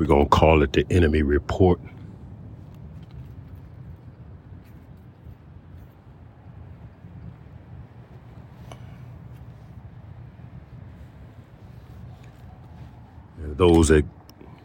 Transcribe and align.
We're 0.00 0.06
going 0.06 0.24
to 0.24 0.30
call 0.30 0.62
it 0.62 0.72
the 0.72 0.86
enemy 0.88 1.20
report. 1.20 1.78
Those 13.36 13.88
that 13.88 14.06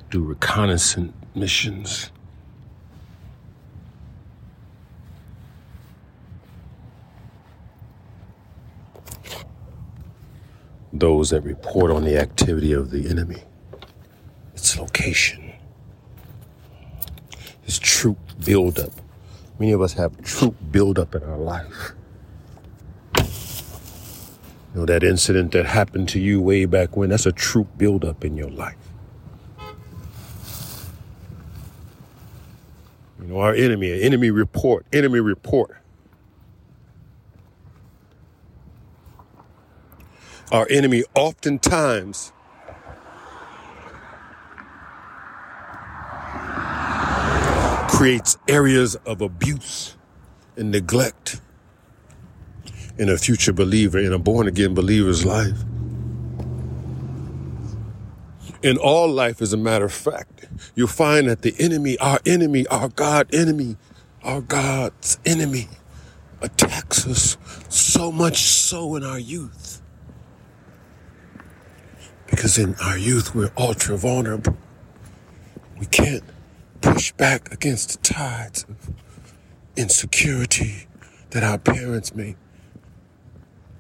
do 0.10 0.24
reconnaissance 0.24 1.12
missions. 1.36 2.12
Those 10.94 11.32
that 11.32 11.42
report 11.42 11.92
on 11.92 12.06
the 12.06 12.18
activity 12.18 12.72
of 12.72 12.90
the 12.92 13.10
enemy, 13.10 13.44
location, 14.96 15.54
its 17.66 17.80
troop 17.80 18.18
buildup. 18.46 18.92
Many 19.60 19.72
of 19.72 19.82
us 19.82 19.94
have 19.94 20.22
troop 20.22 20.56
buildup 20.72 21.16
in 21.16 21.24
our 21.24 21.38
life. 21.38 21.94
You 23.18 24.82
know, 24.82 24.86
that 24.86 25.04
incident 25.04 25.52
that 25.54 25.66
happened 25.66 26.10
to 26.10 26.20
you 26.20 26.42
way 26.42 26.66
back 26.66 26.96
when, 26.98 27.10
that's 27.10 27.26
a 27.26 27.32
troop 27.32 27.78
buildup 27.78 28.24
in 28.26 28.36
your 28.38 28.50
life. 28.50 28.76
You 33.20 33.28
know, 33.28 33.40
our 33.40 33.54
enemy, 33.54 33.92
an 33.92 34.00
enemy 34.00 34.32
report, 34.32 34.86
enemy 34.94 35.20
report. 35.20 35.78
Our 40.52 40.68
enemy 40.70 41.04
oftentimes 41.16 42.32
creates 47.96 48.38
areas 48.50 48.96
of 49.06 49.22
abuse 49.22 49.96
and 50.58 50.70
neglect 50.70 51.40
in 52.98 53.08
a 53.08 53.18
future 53.18 53.54
believer, 53.54 53.98
in 53.98 54.12
a 54.12 54.20
born 54.20 54.50
again 54.50 54.74
believer's 54.74 55.26
life. 55.26 55.58
In 58.62 58.76
all 58.76 59.08
life, 59.08 59.42
as 59.42 59.54
a 59.54 59.58
matter 59.58 59.86
of 59.86 59.94
fact, 59.94 60.46
you'll 60.76 60.90
find 60.90 61.30
that 61.30 61.42
the 61.42 61.56
enemy, 61.58 61.98
our 62.00 62.20
enemy, 62.26 62.68
our 62.68 62.90
God 62.90 63.34
enemy, 63.34 63.78
our 64.24 64.42
God's 64.42 65.18
enemy, 65.26 65.70
attacks 66.42 67.08
us 67.08 67.38
so 67.70 68.12
much 68.12 68.40
so 68.40 68.98
in 68.98 69.06
our 69.06 69.20
youth. 69.20 69.82
Because 72.28 72.58
in 72.58 72.76
our 72.84 72.98
youth, 72.98 73.34
we're 73.34 73.54
ultra 73.58 73.96
vulnerable. 73.96 74.58
We 75.80 75.86
can't 75.86 76.24
push 76.86 77.12
back 77.14 77.52
against 77.52 77.90
the 77.92 78.14
tides 78.14 78.64
of 78.70 78.94
insecurity 79.76 80.88
that 81.32 81.44
our 81.44 81.58
parents 81.58 82.14
may 82.14 82.36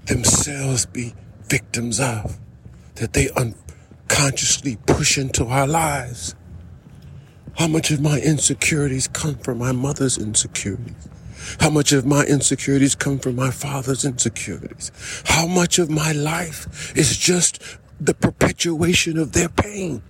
themselves 0.06 0.88
be 0.88 1.14
victims 1.44 2.00
of, 2.00 2.39
that 2.95 3.14
they 3.14 3.30
unconsciously 3.38 4.78
push 4.88 5.20
into 5.20 5.45
our 5.45 5.67
lives. 5.67 6.33
How 7.59 7.67
much 7.67 7.92
of 7.92 8.02
my 8.02 8.20
insecurities 8.20 9.08
come 9.08 9.36
from 9.36 9.59
my 9.59 9.72
mother's 9.72 10.17
insecurities? 10.17 11.08
How 11.59 11.70
much 11.70 11.92
of 11.92 12.08
my 12.08 12.23
insecurities 12.23 12.95
come 12.95 13.20
from 13.20 13.36
my 13.36 13.52
father's 13.52 14.03
insecurities? 14.03 14.92
How 15.26 15.45
much 15.45 15.78
of 15.78 15.92
my 15.92 16.11
life 16.11 16.98
is 16.98 17.16
just 17.16 17.61
the 18.00 18.16
perpetuation 18.16 19.20
of 19.20 19.33
their 19.33 19.49
pain? 19.49 20.02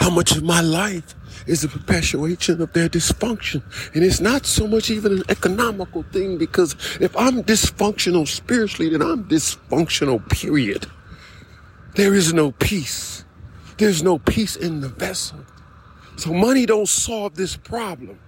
How 0.00 0.10
much 0.10 0.36
of 0.36 0.42
my 0.42 0.60
life 0.60 1.14
is 1.46 1.64
a 1.64 1.68
perpetuation 1.68 2.60
of 2.60 2.72
their 2.72 2.88
dysfunction? 2.88 3.62
And 3.94 4.04
it's 4.04 4.20
not 4.20 4.46
so 4.46 4.66
much 4.66 4.90
even 4.90 5.12
an 5.12 5.22
economical 5.28 6.02
thing 6.02 6.38
because 6.38 6.74
if 7.00 7.16
I'm 7.16 7.42
dysfunctional 7.42 8.26
spiritually, 8.26 8.90
then 8.90 9.02
I'm 9.02 9.24
dysfunctional, 9.24 10.28
period. 10.28 10.86
There 11.94 12.14
is 12.14 12.32
no 12.34 12.52
peace. 12.52 13.24
There's 13.78 14.02
no 14.02 14.18
peace 14.18 14.56
in 14.56 14.80
the 14.80 14.88
vessel. 14.88 15.40
So 16.16 16.32
money 16.32 16.66
don't 16.66 16.88
solve 16.88 17.34
this 17.34 17.56
problem. 17.56 18.18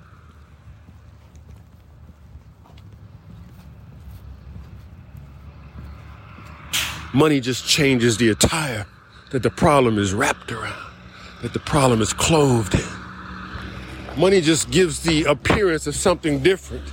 Money 7.12 7.40
just 7.40 7.66
changes 7.66 8.18
the 8.18 8.28
attire 8.28 8.86
that 9.30 9.42
the 9.42 9.50
problem 9.50 9.98
is 9.98 10.12
wrapped 10.12 10.52
around 10.52 10.85
that 11.42 11.52
the 11.52 11.60
problem 11.60 12.00
is 12.00 12.12
clothed 12.12 12.74
in. 12.74 14.18
Money 14.18 14.40
just 14.40 14.70
gives 14.70 15.00
the 15.00 15.24
appearance 15.24 15.86
of 15.86 15.94
something 15.94 16.42
different. 16.42 16.88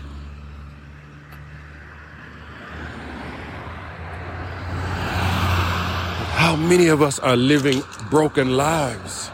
How 6.36 6.58
many 6.58 6.88
of 6.88 7.02
us 7.02 7.20
are 7.20 7.38
living 7.38 7.82
broken 8.10 8.58
lives? 8.58 9.30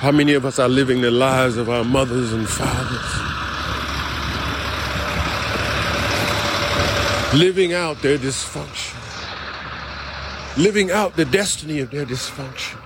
How 0.00 0.10
many 0.10 0.32
of 0.32 0.44
us 0.44 0.58
are 0.58 0.68
living 0.68 1.02
the 1.02 1.10
lives 1.10 1.56
of 1.56 1.68
our 1.70 1.84
mothers 1.84 2.32
and 2.32 2.48
fathers? 2.48 3.30
Living 7.38 7.74
out 7.74 8.02
their 8.02 8.18
dysfunction 8.18 9.09
living 10.56 10.90
out 10.90 11.16
the 11.16 11.24
destiny 11.24 11.80
of 11.80 11.90
their 11.90 12.04
dysfunction. 12.04 12.78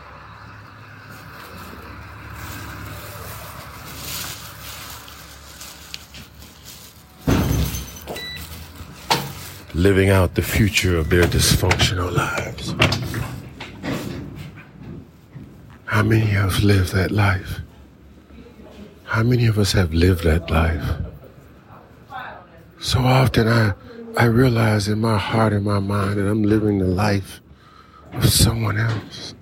Living 9.72 10.08
out 10.10 10.34
the 10.34 10.42
future 10.42 10.96
of 10.96 11.10
their 11.10 11.24
dysfunctional 11.24 12.12
lives. 12.12 12.74
How 15.86 16.02
many 16.02 16.26
have 16.26 16.62
lived 16.62 16.92
that 16.92 17.10
life? 17.10 17.60
How 19.04 19.22
many 19.22 19.46
of 19.46 19.58
us 19.58 19.72
have 19.72 19.92
lived 19.92 20.24
that 20.24 20.50
life? 20.50 20.84
So 22.78 23.00
often 23.00 23.48
I, 23.48 23.74
I 24.16 24.26
realize 24.26 24.86
in 24.86 25.00
my 25.00 25.18
heart 25.18 25.52
and 25.52 25.64
my 25.64 25.78
mind 25.78 26.18
that 26.18 26.28
I'm 26.28 26.42
living 26.42 26.78
the 26.78 26.86
life 26.86 27.40
of 28.16 28.30
someone 28.30 28.78
else. 28.78 29.34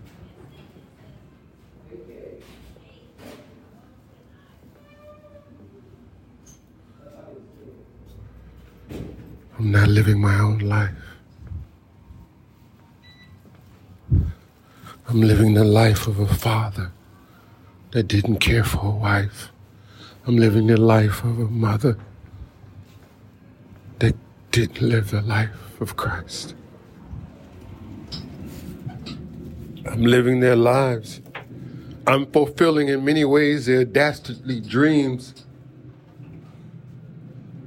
I'm 9.58 9.70
not 9.70 9.88
living 9.88 10.20
my 10.20 10.38
own 10.40 10.58
life. 10.58 10.90
I'm 15.08 15.20
living 15.20 15.54
the 15.54 15.64
life 15.64 16.06
of 16.06 16.18
a 16.18 16.26
father 16.26 16.90
that 17.92 18.08
didn't 18.08 18.38
care 18.38 18.64
for 18.64 18.86
a 18.86 18.90
wife. 18.90 19.50
I'm 20.26 20.36
living 20.36 20.66
the 20.66 20.76
life 20.76 21.22
of 21.22 21.38
a 21.38 21.48
mother 21.48 21.98
that 23.98 24.16
didn't 24.50 24.80
live 24.80 25.10
the 25.10 25.20
life 25.20 25.80
of 25.80 25.96
Christ. 25.96 26.54
I'm 29.86 30.02
living 30.02 30.40
their 30.40 30.56
lives. 30.56 31.20
I'm 32.06 32.26
fulfilling 32.26 32.88
in 32.88 33.04
many 33.04 33.24
ways 33.24 33.66
their 33.66 33.84
dastardly 33.84 34.60
dreams 34.60 35.44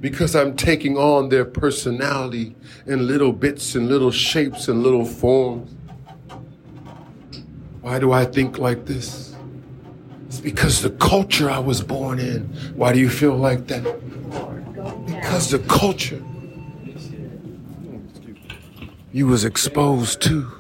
because 0.02 0.36
I'm 0.36 0.56
taking 0.56 0.98
on 0.98 1.30
their 1.30 1.46
personality 1.46 2.56
in 2.86 3.08
little 3.08 3.32
bits 3.32 3.76
and 3.76 3.88
little 3.88 4.12
shapes 4.12 4.68
and 4.68 4.84
little 4.84 5.06
forms. 5.06 5.74
Why 7.82 8.00
do 8.00 8.12
I 8.12 8.26
think 8.26 8.58
like 8.58 8.86
this? 8.86 9.36
It's 10.28 10.40
because 10.40 10.82
the 10.82 10.90
culture 10.92 11.50
I 11.50 11.60
was 11.60 11.82
born 11.82 12.20
in. 12.20 12.44
Why 12.76 12.94
do 12.94 13.00
you 13.00 13.10
feel 13.10 13.36
like 13.36 13.68
that? 13.68 13.84
Because 15.06 15.50
the 15.50 15.60
culture 15.60 16.22
you 19.12 19.28
was 19.28 19.46
exposed 19.46 20.22
to. 20.24 20.55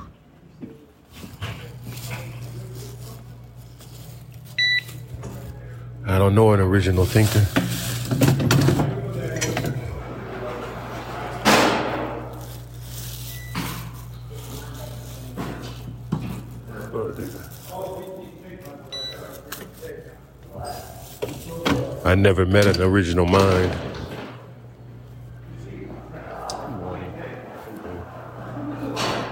I 6.15 6.17
don't 6.17 6.33
know 6.33 6.53
an 6.53 6.61
original 6.61 7.03
thinker. 7.03 7.45
I 22.05 22.15
never 22.15 22.45
met 22.45 22.65
an 22.67 22.81
original 22.81 23.25
mind. 23.25 23.73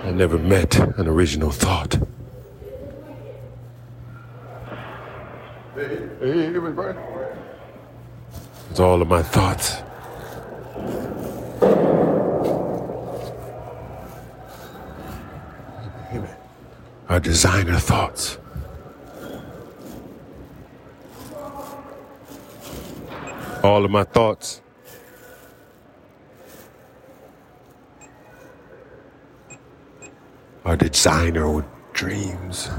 I 0.03 0.11
never 0.11 0.37
met 0.37 0.77
an 0.99 1.07
original 1.07 1.49
thought. 1.49 1.97
Hey. 6.23 6.55
It's 8.69 8.79
all 8.79 9.01
of 9.01 9.09
my 9.09 9.21
thoughts. 9.21 9.81
Our 17.09 17.19
designer 17.19 17.77
thoughts. 17.77 18.37
All 23.61 23.83
of 23.83 23.91
my 23.91 24.05
thoughts. 24.05 24.61
Our 30.63 30.77
designer 30.77 31.65
dreams. 31.91 32.69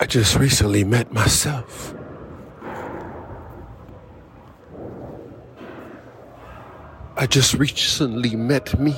I 0.00 0.06
just 0.06 0.36
recently 0.36 0.84
met 0.84 1.12
myself. 1.12 1.92
I 7.16 7.26
just 7.26 7.54
recently 7.54 8.36
met 8.36 8.78
me. 8.78 8.94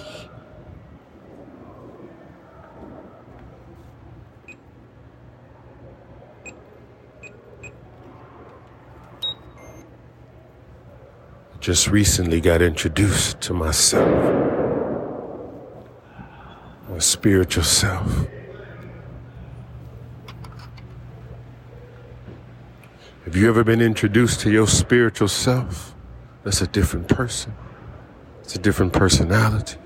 Just 11.61 11.89
recently 11.89 12.43
got 12.43 12.61
introduced 12.61 13.41
to 13.43 13.55
myself, 13.55 14.07
my 16.91 16.99
spiritual 16.99 17.65
self. 17.65 18.27
Have 23.31 23.37
you 23.37 23.49
ever 23.49 23.63
been 23.63 23.81
introduced 23.81 24.41
to 24.41 24.51
your 24.51 24.67
spiritual 24.67 25.29
self? 25.29 25.95
That's 26.43 26.63
a 26.63 26.67
different 26.67 27.07
person. 27.07 27.55
It's 28.43 28.57
a 28.57 28.59
different 28.59 28.93
personality. 28.93 29.77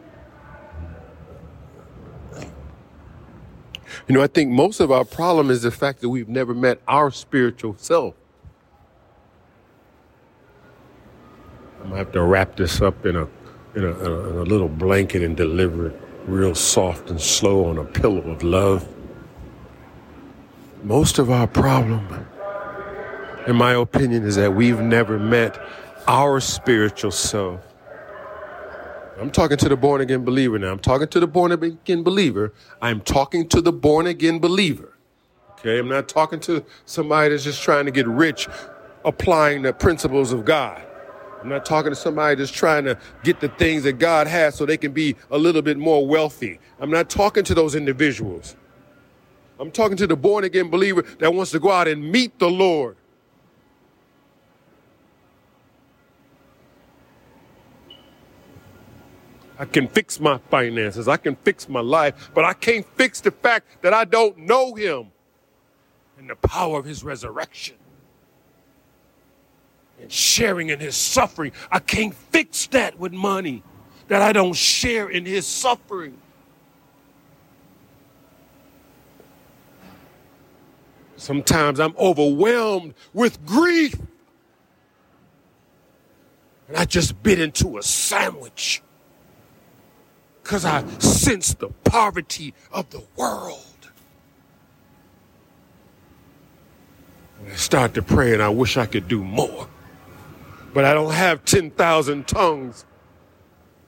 You 4.09 4.15
know, 4.15 4.23
I 4.23 4.29
think 4.29 4.51
most 4.51 4.81
of 4.81 4.91
our 4.91 5.05
problem 5.05 5.51
is 5.51 5.61
the 5.61 5.71
fact 5.71 6.01
that 6.01 6.09
we've 6.09 6.27
never 6.27 6.55
met 6.55 6.81
our 6.89 7.11
spiritual 7.11 7.77
self. 7.77 8.15
I'm 11.83 11.91
gonna 11.91 11.97
have 11.97 12.13
to 12.13 12.23
wrap 12.23 12.57
this 12.57 12.81
up 12.81 13.05
in 13.05 13.15
a 13.15 13.29
in 13.75 13.85
a, 13.85 13.91
in 13.91 14.07
a, 14.07 14.29
in 14.31 14.37
a 14.39 14.43
little 14.45 14.71
blanket 14.71 15.23
and 15.23 15.37
deliver 15.37 15.89
it 15.89 16.01
real 16.27 16.55
soft 16.55 17.11
and 17.11 17.21
slow 17.21 17.67
on 17.67 17.77
a 17.77 17.85
pillow 17.85 18.23
of 18.23 18.43
love. 18.43 18.89
Most 20.83 21.19
of 21.19 21.31
our 21.31 21.47
problem, 21.47 22.09
in 23.47 23.57
my 23.57 23.73
opinion, 23.73 24.25
is 24.25 24.37
that 24.37 24.55
we've 24.55 24.81
never 24.81 25.19
met 25.19 25.59
our 26.07 26.41
spiritual 26.41 27.11
self. 27.11 27.61
I'm 29.21 29.31
talking 29.31 29.57
to 29.59 29.69
the 29.69 29.77
born 29.77 30.01
again 30.01 30.25
believer 30.25 30.59
now. 30.59 30.73
I'm 30.73 30.79
talking 30.81 31.07
to 31.09 31.21
the 31.21 31.27
born 31.27 31.53
again 31.53 32.03
believer. 32.03 32.53
I'm 32.83 33.01
talking 33.01 33.49
to 33.49 33.61
the 33.61 33.73
born 33.73 34.07
again 34.07 34.39
believer. 34.41 34.97
Okay, 35.53 35.79
I'm 35.79 35.89
not 35.89 36.09
talking 36.09 36.41
to 36.41 36.65
somebody 36.85 37.31
that's 37.31 37.45
just 37.45 37.63
trying 37.63 37.87
to 37.87 37.91
get 37.91 38.07
rich 38.07 38.49
applying 39.05 39.63
the 39.63 39.73
principles 39.73 40.33
of 40.33 40.45
God. 40.45 40.85
I'm 41.41 41.49
not 41.49 41.65
talking 41.65 41.93
to 41.93 41.97
somebody 41.97 42.37
that's 42.37 42.51
trying 42.51 42.85
to 42.87 42.99
get 43.23 43.41
the 43.41 43.49
things 43.51 43.83
that 43.85 43.95
God 43.95 44.27
has 44.27 44.55
so 44.55 44.67
they 44.67 44.79
can 44.79 44.93
be 44.93 45.15
a 45.31 45.39
little 45.39 45.63
bit 45.63 45.77
more 45.77 46.07
wealthy. 46.07 46.59
I'm 46.81 46.91
not 46.91 47.11
talking 47.11 47.45
to 47.45 47.55
those 47.55 47.75
individuals. 47.75 48.57
I'm 49.61 49.71
talking 49.71 49.97
to 49.99 50.07
the 50.07 50.17
born 50.17 50.45
again 50.45 50.71
believer 50.71 51.03
that 51.21 51.33
wants 51.33 51.51
to 51.53 51.61
go 51.61 51.71
out 51.71 51.87
and 51.87 52.11
meet 52.11 52.39
the 52.39 52.51
Lord. 52.51 52.97
I 59.59 59.65
can 59.65 59.87
fix 59.89 60.19
my 60.19 60.39
finances. 60.51 61.07
I 61.07 61.17
can 61.17 61.37
fix 61.37 61.69
my 61.69 61.81
life, 61.81 62.31
but 62.35 62.45
I 62.45 62.55
can't 62.55 62.87
fix 62.97 63.21
the 63.21 63.31
fact 63.31 63.83
that 63.83 63.95
I 63.95 64.05
don't 64.05 64.39
know 64.39 64.75
him 64.75 65.13
and 66.19 66.29
the 66.29 66.37
power 66.37 66.79
of 66.79 66.85
his 66.85 67.05
resurrection 67.05 67.77
and 70.01 70.11
sharing 70.11 70.71
in 70.71 70.81
his 70.81 70.97
suffering. 70.97 71.53
I 71.71 71.79
can't 71.79 72.15
fix 72.15 72.67
that 72.69 72.99
with 72.99 73.13
money, 73.13 73.63
that 74.09 74.23
I 74.23 74.33
don't 74.33 74.55
share 74.55 75.09
in 75.09 75.25
his 75.25 75.47
suffering. 75.47 76.19
Sometimes 81.17 81.79
I'm 81.79 81.95
overwhelmed 81.97 82.95
with 83.13 83.47
grief. 83.47 83.95
And 86.67 86.77
I 86.77 86.85
just 86.85 87.23
bit 87.23 87.41
into 87.41 87.79
a 87.79 87.83
sandwich 87.83 88.83
because 90.45 90.65
I 90.65 90.87
sense 91.01 91.55
the 91.55 91.71
poverty 91.83 92.55
of 92.71 92.89
the 92.91 93.03
world. 93.17 93.91
And 97.41 97.53
I 97.53 97.57
start 97.57 97.95
to 97.95 98.03
pray 98.03 98.33
and 98.33 98.41
I 98.41 98.51
wish 98.51 98.77
I 98.77 98.87
could 98.87 99.09
do 99.09 99.25
more 99.25 99.67
but 100.75 100.85
I 100.85 100.93
don't 100.93 101.13
have 101.13 101.45
10,000 101.45 102.27
tongues. 102.27 102.85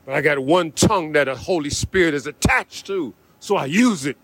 But 0.06 0.14
I 0.14 0.20
got 0.20 0.38
one 0.38 0.70
tongue 0.70 1.12
that 1.12 1.24
the 1.24 1.34
Holy 1.34 1.68
Spirit 1.68 2.14
is 2.14 2.28
attached 2.28 2.86
to, 2.86 3.12
so 3.40 3.56
I 3.56 3.66
use 3.66 4.06
it. 4.06 4.16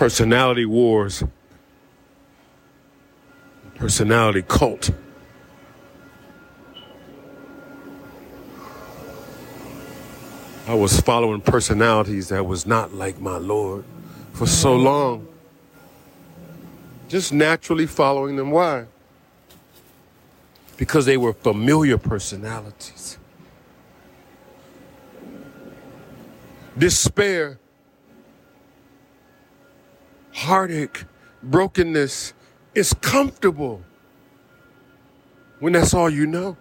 Personality 0.00 0.64
wars, 0.64 1.22
personality 3.74 4.40
cult. 4.40 4.90
I 10.66 10.72
was 10.72 10.98
following 11.02 11.42
personalities 11.42 12.30
that 12.30 12.46
was 12.46 12.64
not 12.64 12.94
like 12.94 13.20
my 13.20 13.36
Lord 13.36 13.84
for 14.32 14.46
so 14.46 14.74
long. 14.74 15.28
Just 17.10 17.34
naturally 17.34 17.86
following 17.86 18.36
them. 18.36 18.50
Why? 18.50 18.86
Because 20.78 21.04
they 21.04 21.18
were 21.18 21.34
familiar 21.34 21.98
personalities. 21.98 23.18
Despair, 26.78 27.58
heartache, 30.40 31.04
brokenness 31.42 32.32
is 32.74 32.94
comfortable 32.94 33.82
when 35.58 35.74
that's 35.74 35.92
all 35.92 36.08
you 36.08 36.26
know. 36.26 36.56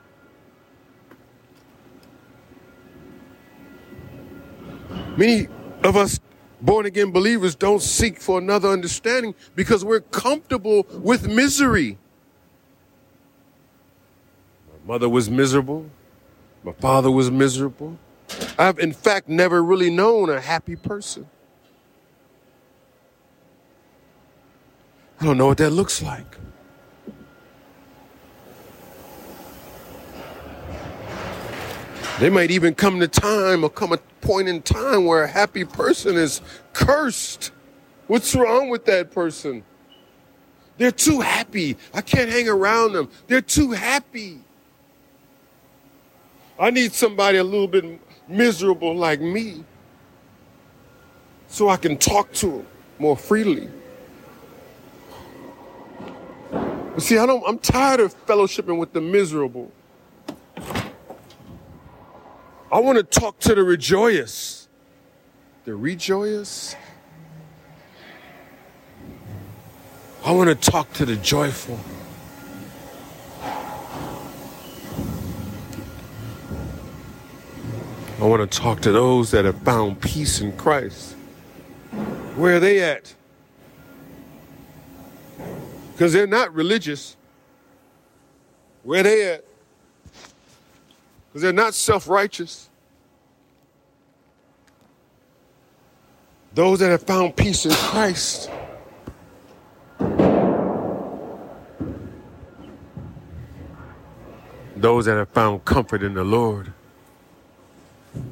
Many 5.15 5.48
of 5.83 5.95
us 5.95 6.19
born 6.62 6.86
again 6.86 7.12
believers 7.12 7.55
don't 7.55 7.81
seek 7.81 8.19
for 8.19 8.38
another 8.38 8.69
understanding 8.69 9.33
because 9.55 9.86
we're 9.86 10.01
comfortable 10.01 10.86
with 11.01 11.27
misery. 11.27 11.98
My 14.86 14.93
mother 14.93 15.07
was 15.07 15.29
miserable. 15.29 15.89
My 16.63 16.74
father 16.74 17.09
was 17.09 17.31
miserable. 17.31 17.98
I've, 18.57 18.79
in 18.79 18.91
fact, 18.91 19.29
never 19.29 19.63
really 19.63 19.89
known 19.89 20.29
a 20.29 20.41
happy 20.41 20.75
person. 20.75 21.27
I 25.20 25.26
don't 25.26 25.38
know 25.38 25.48
what 25.48 25.58
that 25.58 25.72
looks 25.72 26.02
like. 26.02 26.38
They 32.20 32.30
might 32.30 32.52
even 32.52 32.76
come 32.76 33.00
to 33.00 33.08
time 33.08 33.64
or 33.64 33.70
come 33.70 33.94
a 33.94 33.98
point 34.22 34.48
in 34.48 34.62
time 34.62 35.06
where 35.06 35.24
a 35.24 35.28
happy 35.28 35.64
person 35.66 36.16
is 36.16 36.42
cursed. 36.74 37.52
What's 38.08 38.36
wrong 38.36 38.70
with 38.70 38.86
that 38.86 39.12
person? 39.12 39.64
They're 40.78 40.92
too 40.92 41.20
happy. 41.20 41.78
I 41.94 42.02
can't 42.02 42.30
hang 42.30 42.48
around 42.48 42.94
them. 42.94 43.10
They're 43.28 43.42
too 43.42 43.72
happy. 43.72 44.40
I 46.58 46.72
need 46.72 46.94
somebody 46.94 47.38
a 47.38 47.44
little 47.44 47.68
bit 47.68 48.02
miserable 48.28 48.96
like 48.96 49.22
me 49.22 49.64
so 51.48 51.70
I 51.70 51.78
can 51.78 51.98
talk 51.98 52.32
to 52.34 52.48
them 52.48 52.68
more 53.00 53.18
freely. 53.18 53.70
See, 57.00 57.18
I 57.18 57.25
don't, 57.25 57.44
I'm 57.48 57.60
tired 57.60 58.01
of 58.01 58.13
fellowshipping 58.25 58.77
with 58.77 58.91
the 58.91 59.00
miserable. 59.00 59.72
I 62.72 62.79
want 62.79 62.98
to 62.98 63.03
talk 63.03 63.39
to 63.39 63.56
the 63.56 63.63
rejoice. 63.63 64.68
The 65.65 65.75
rejoice? 65.75 66.75
I 70.25 70.32
want 70.34 70.50
to 70.50 70.72
talk 70.72 70.91
to 70.94 71.06
the 71.06 71.15
joyful. 71.15 71.79
I 78.22 78.25
want 78.25 78.51
to 78.51 78.60
talk 78.60 78.82
to 78.82 78.91
those 78.91 79.32
that 79.32 79.46
have 79.46 79.62
found 79.62 80.01
peace 80.01 80.41
in 80.41 80.51
Christ. 80.58 81.13
Where 82.36 82.58
are 82.58 82.60
they 82.60 82.84
at? 82.84 83.15
Because 86.00 86.13
they're 86.13 86.27
not 86.27 86.56
religious. 86.56 87.18
Where 88.84 89.03
they 89.03 89.34
at? 89.34 89.44
Because 91.27 91.41
they're 91.41 91.51
not 91.51 91.74
self-righteous. 91.74 92.70
Those 96.53 96.79
that 96.79 96.89
have 96.89 97.03
found 97.03 97.36
peace 97.36 97.65
in 97.65 97.74
Christ. 97.74 98.50
Those 104.77 105.03
that 105.03 105.18
have 105.18 105.29
found 105.32 105.65
comfort 105.65 106.01
in 106.01 106.13
the 106.13 106.24
Lord. 106.24 106.72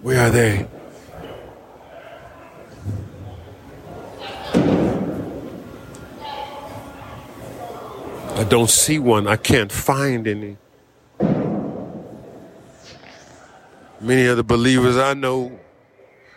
Where 0.02 0.22
are 0.22 0.30
they? 0.30 0.68
I 8.38 8.44
don't 8.44 8.70
see 8.70 9.00
one. 9.00 9.26
I 9.26 9.36
can't 9.36 9.72
find 9.72 10.28
any. 10.28 10.58
Many 14.00 14.28
of 14.28 14.38
the 14.38 14.44
believers 14.44 14.96
I 14.96 15.16
know 15.16 15.60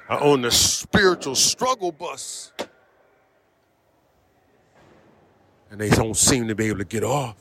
are 0.09 0.19
on 0.19 0.41
the 0.41 0.51
spiritual 0.51 1.35
struggle 1.35 1.93
bus. 1.93 2.53
And 5.71 5.79
they 5.79 5.91
don't 5.91 6.17
seem 6.17 6.49
to 6.49 6.55
be 6.55 6.69
able 6.69 6.79
to 6.79 6.87
get 6.87 7.05
off. 7.05 7.37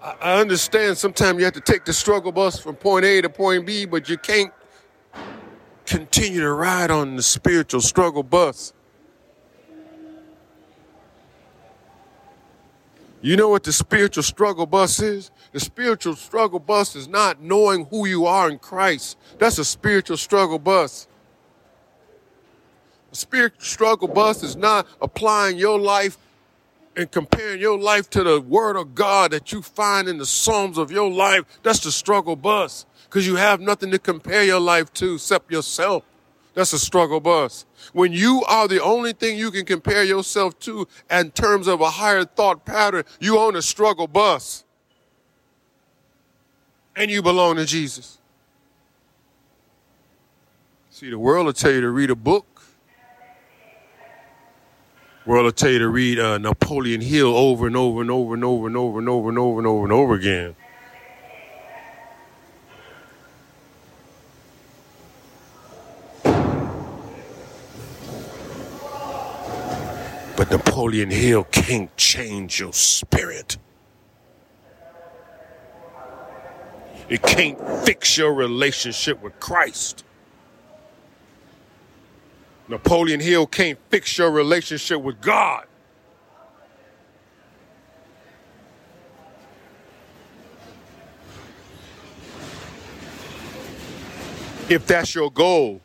I 0.00 0.14
I 0.20 0.40
understand 0.40 0.96
sometimes 0.96 1.40
you 1.40 1.44
have 1.44 1.54
to 1.54 1.60
take 1.60 1.84
the 1.84 1.92
struggle 1.92 2.30
bus 2.30 2.56
from 2.56 2.76
point 2.76 3.04
A 3.04 3.20
to 3.22 3.30
point 3.30 3.66
B, 3.66 3.84
but 3.84 4.08
you 4.08 4.16
can't 4.16 4.52
continue 5.86 6.40
to 6.40 6.52
ride 6.52 6.92
on 6.92 7.16
the 7.16 7.22
spiritual 7.22 7.80
struggle 7.80 8.22
bus. 8.22 8.74
You 13.22 13.36
know 13.36 13.48
what 13.48 13.62
the 13.62 13.72
spiritual 13.72 14.24
struggle 14.24 14.66
bus 14.66 15.00
is? 15.00 15.30
The 15.52 15.60
spiritual 15.60 16.16
struggle 16.16 16.58
bus 16.58 16.96
is 16.96 17.06
not 17.06 17.40
knowing 17.40 17.86
who 17.86 18.04
you 18.04 18.26
are 18.26 18.50
in 18.50 18.58
Christ. 18.58 19.16
That's 19.38 19.58
a 19.58 19.64
spiritual 19.64 20.16
struggle 20.16 20.58
bus. 20.58 21.06
The 23.10 23.16
spiritual 23.16 23.60
struggle 23.60 24.08
bus 24.08 24.42
is 24.42 24.56
not 24.56 24.88
applying 25.00 25.56
your 25.56 25.78
life 25.78 26.18
and 26.96 27.10
comparing 27.10 27.60
your 27.60 27.78
life 27.78 28.10
to 28.10 28.24
the 28.24 28.40
word 28.40 28.76
of 28.76 28.94
God 28.96 29.30
that 29.30 29.52
you 29.52 29.62
find 29.62 30.08
in 30.08 30.18
the 30.18 30.26
Psalms 30.26 30.76
of 30.76 30.90
your 30.90 31.10
life. 31.10 31.44
That's 31.62 31.80
the 31.80 31.92
struggle 31.92 32.34
bus 32.34 32.86
because 33.04 33.26
you 33.26 33.36
have 33.36 33.60
nothing 33.60 33.92
to 33.92 34.00
compare 34.00 34.42
your 34.42 34.60
life 34.60 34.92
to 34.94 35.14
except 35.14 35.52
yourself. 35.52 36.02
That's 36.54 36.72
a 36.72 36.78
struggle 36.78 37.20
bus. 37.20 37.64
When 37.92 38.12
you 38.12 38.42
are 38.46 38.68
the 38.68 38.82
only 38.82 39.12
thing 39.12 39.38
you 39.38 39.50
can 39.50 39.64
compare 39.64 40.04
yourself 40.04 40.58
to 40.60 40.86
in 41.10 41.30
terms 41.30 41.66
of 41.66 41.80
a 41.80 41.90
higher 41.90 42.24
thought 42.24 42.64
pattern, 42.64 43.04
you 43.20 43.38
own 43.38 43.56
a 43.56 43.62
struggle 43.62 44.06
bus. 44.06 44.64
And 46.94 47.10
you 47.10 47.22
belong 47.22 47.56
to 47.56 47.64
Jesus. 47.64 48.18
See, 50.90 51.08
the 51.08 51.18
world 51.18 51.46
will 51.46 51.54
tell 51.54 51.72
you 51.72 51.80
to 51.80 51.90
read 51.90 52.10
a 52.10 52.14
book. 52.14 52.46
World 55.24 55.44
will 55.44 55.52
tell 55.52 55.70
you 55.70 55.78
to 55.78 55.88
read 55.88 56.18
uh, 56.18 56.36
Napoleon 56.36 57.00
Hill 57.00 57.34
over 57.34 57.66
and 57.66 57.76
over 57.76 58.02
and 58.02 58.10
over 58.10 58.34
and 58.34 58.44
over 58.44 58.66
and 58.66 58.76
over 58.76 58.98
and 58.98 59.08
over 59.08 59.28
and 59.30 59.38
over 59.38 59.58
and 59.58 59.66
over 59.66 59.84
and 59.84 59.92
over 59.92 60.14
again. 60.14 60.56
But 70.42 70.50
Napoleon 70.50 71.08
Hill 71.08 71.44
can't 71.44 71.96
change 71.96 72.58
your 72.58 72.72
spirit. 72.72 73.58
It 77.08 77.22
can't 77.22 77.56
fix 77.86 78.18
your 78.18 78.34
relationship 78.34 79.22
with 79.22 79.38
Christ. 79.38 80.02
Napoleon 82.66 83.20
Hill 83.20 83.46
can't 83.46 83.78
fix 83.88 84.18
your 84.18 84.32
relationship 84.32 85.00
with 85.00 85.20
God. 85.20 85.66
If 94.68 94.88
that's 94.88 95.14
your 95.14 95.30
goal. 95.30 95.80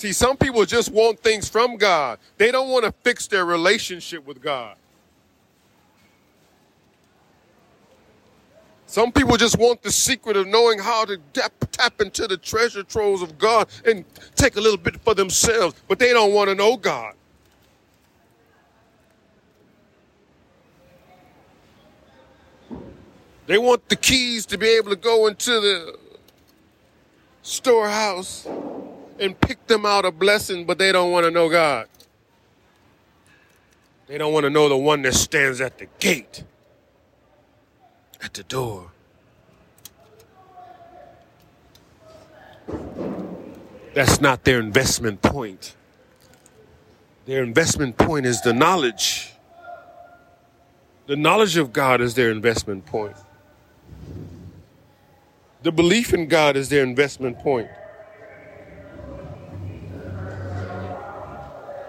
See, 0.00 0.14
some 0.14 0.38
people 0.38 0.64
just 0.64 0.90
want 0.90 1.20
things 1.20 1.46
from 1.46 1.76
God. 1.76 2.18
They 2.38 2.50
don't 2.50 2.70
want 2.70 2.86
to 2.86 2.92
fix 3.02 3.26
their 3.26 3.44
relationship 3.44 4.26
with 4.26 4.40
God. 4.40 4.76
Some 8.86 9.12
people 9.12 9.36
just 9.36 9.58
want 9.58 9.82
the 9.82 9.92
secret 9.92 10.38
of 10.38 10.46
knowing 10.46 10.78
how 10.78 11.04
to 11.04 11.18
tap, 11.34 11.52
tap 11.70 12.00
into 12.00 12.26
the 12.26 12.38
treasure 12.38 12.82
troves 12.82 13.20
of 13.20 13.36
God 13.36 13.68
and 13.84 14.06
take 14.36 14.56
a 14.56 14.60
little 14.62 14.78
bit 14.78 14.98
for 15.02 15.12
themselves, 15.12 15.74
but 15.86 15.98
they 15.98 16.14
don't 16.14 16.32
want 16.32 16.48
to 16.48 16.54
know 16.54 16.78
God. 16.78 17.12
They 23.46 23.58
want 23.58 23.86
the 23.90 23.96
keys 23.96 24.46
to 24.46 24.56
be 24.56 24.68
able 24.68 24.88
to 24.88 24.96
go 24.96 25.26
into 25.26 25.60
the 25.60 25.98
storehouse 27.42 28.48
and 29.20 29.38
pick 29.38 29.66
them 29.66 29.84
out 29.84 30.04
a 30.04 30.10
blessing, 30.10 30.64
but 30.64 30.78
they 30.78 30.90
don't 30.90 31.12
want 31.12 31.24
to 31.24 31.30
know 31.30 31.48
God. 31.48 31.86
They 34.06 34.18
don't 34.18 34.32
want 34.32 34.44
to 34.44 34.50
know 34.50 34.68
the 34.68 34.76
one 34.76 35.02
that 35.02 35.14
stands 35.14 35.60
at 35.60 35.78
the 35.78 35.86
gate, 36.00 36.42
at 38.22 38.34
the 38.34 38.42
door. 38.42 38.90
That's 43.94 44.20
not 44.20 44.44
their 44.44 44.58
investment 44.58 45.20
point. 45.22 45.76
Their 47.26 47.42
investment 47.42 47.98
point 47.98 48.26
is 48.26 48.40
the 48.40 48.52
knowledge. 48.52 49.32
The 51.06 51.16
knowledge 51.16 51.56
of 51.56 51.72
God 51.72 52.00
is 52.00 52.14
their 52.14 52.30
investment 52.30 52.86
point. 52.86 53.16
The 55.62 55.70
belief 55.70 56.14
in 56.14 56.26
God 56.26 56.56
is 56.56 56.68
their 56.68 56.82
investment 56.82 57.38
point. 57.38 57.68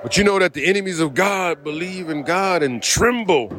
But 0.03 0.17
you 0.17 0.24
know 0.24 0.39
that 0.39 0.53
the 0.53 0.65
enemies 0.65 1.00
of 1.00 1.13
God 1.13 1.63
believe 1.63 2.10
in 2.10 2.24
God 2.24 2.63
and 2.63 2.81
tremble. 2.81 3.53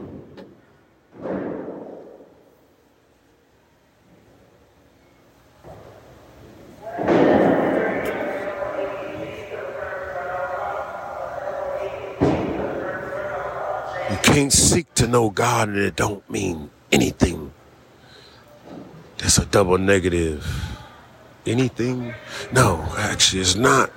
You 14.10 14.18
can't 14.22 14.52
seek 14.52 14.92
to 14.94 15.06
know 15.06 15.30
God 15.30 15.68
and 15.68 15.78
it 15.78 15.94
don't 15.94 16.28
mean 16.28 16.70
anything. 16.90 17.52
That's 19.18 19.38
a 19.38 19.46
double 19.46 19.78
negative. 19.78 20.44
Anything? 21.46 22.14
No, 22.52 22.84
actually, 22.98 23.42
it's 23.42 23.54
not. 23.54 23.92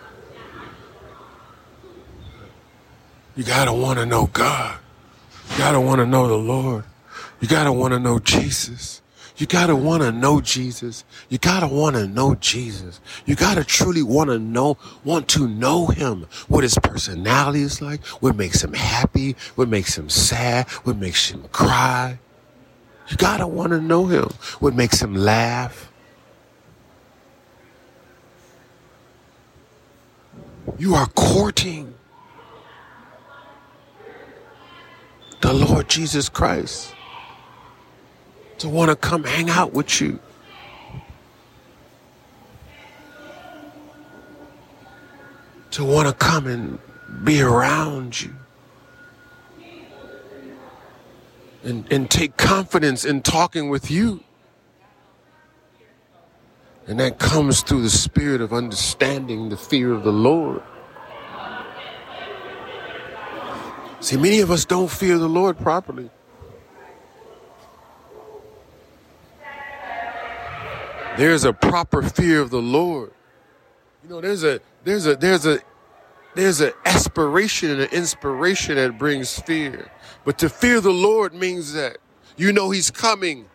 You 3.35 3.43
gotta 3.43 3.73
wanna 3.73 4.05
know 4.05 4.27
God. 4.27 4.77
You 5.51 5.57
gotta 5.57 5.79
wanna 5.79 6.05
know 6.05 6.27
the 6.27 6.37
Lord. 6.37 6.85
You 7.41 7.49
gotta 7.49 7.71
wanna 7.71 7.99
know 7.99 8.17
Jesus. 8.17 9.01
You 9.37 9.45
gotta 9.45 9.75
wanna 9.75 10.13
know 10.13 10.39
Jesus. 10.39 11.03
You 11.27 11.37
gotta 11.37 11.67
wanna 11.67 12.07
know 12.07 12.35
Jesus. 12.35 13.01
You 13.25 13.35
gotta 13.35 13.65
truly 13.65 14.01
wanna 14.01 14.39
know, 14.39 14.77
want 15.03 15.27
to 15.29 15.49
know 15.49 15.87
Him. 15.87 16.27
What 16.47 16.63
His 16.63 16.77
personality 16.81 17.61
is 17.61 17.81
like, 17.81 18.05
what 18.21 18.37
makes 18.37 18.63
Him 18.63 18.71
happy, 18.71 19.35
what 19.55 19.67
makes 19.67 19.97
Him 19.97 20.07
sad, 20.09 20.69
what 20.83 20.95
makes 20.95 21.29
Him 21.29 21.43
cry. 21.51 22.19
You 23.09 23.17
gotta 23.17 23.45
wanna 23.45 23.81
know 23.81 24.05
Him. 24.05 24.29
What 24.59 24.73
makes 24.73 25.01
Him 25.01 25.13
laugh. 25.13 25.91
You 30.77 30.95
are 30.95 31.07
courting 31.07 31.93
the 35.45 35.53
Lord 35.53 35.87
Jesus 35.87 36.27
Christ 36.27 36.95
to 38.57 38.67
want 38.67 38.89
to 38.89 38.95
come 38.95 39.23
hang 39.23 39.47
out 39.47 39.73
with 39.73 40.01
you. 40.01 40.19
To 45.71 45.85
want 45.85 46.07
to 46.07 46.15
come 46.15 46.47
and 46.47 46.79
be 47.23 47.41
around 47.43 48.19
you. 48.19 48.33
And, 51.63 51.85
and 51.91 52.09
take 52.09 52.37
confidence 52.37 53.05
in 53.05 53.21
talking 53.21 53.69
with 53.69 53.91
you. 53.91 54.21
And 56.87 56.99
that 56.99 57.19
comes 57.19 57.61
through 57.61 57.83
the 57.83 57.91
spirit 57.91 58.41
of 58.41 58.51
understanding 58.51 59.49
the 59.49 59.57
fear 59.57 59.93
of 59.93 60.03
the 60.03 60.11
Lord. 60.11 60.63
See, 64.05 64.17
many 64.17 64.39
of 64.41 64.51
us 64.51 64.65
don't 64.65 64.91
fear 64.91 65.17
the 65.17 65.27
Lord 65.27 65.57
properly. 65.57 66.11
There's 71.17 71.43
a 71.43 71.51
proper 71.51 72.03
fear 72.03 72.41
of 72.41 72.51
the 72.51 72.61
Lord. 72.61 73.13
You 74.03 74.09
know, 74.11 74.21
there's 74.21 74.43
a 74.43 74.61
there's 74.83 75.07
a 75.07 75.15
there's 75.15 75.47
a 75.47 75.57
there's 76.35 76.61
an 76.61 76.73
aspiration 76.85 77.71
and 77.71 77.81
an 77.81 77.89
inspiration 77.89 78.75
that 78.75 78.95
brings 78.99 79.39
fear. 79.39 79.89
But 80.23 80.37
to 80.37 80.49
fear 80.49 80.81
the 80.81 80.93
Lord 80.93 81.33
means 81.33 81.73
that 81.73 81.97
you 82.37 82.53
know 82.53 82.69
He's 82.69 82.91
coming. 82.91 83.47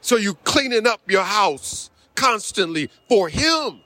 So 0.00 0.16
you're 0.16 0.34
cleaning 0.42 0.88
up 0.88 1.02
your 1.08 1.22
house 1.22 1.90
constantly 2.16 2.90
for 3.08 3.28
Him. 3.28 3.82